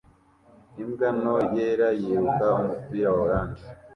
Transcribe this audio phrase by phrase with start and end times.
[0.83, 3.63] Imbwa nto yera yiruka umupira wa orange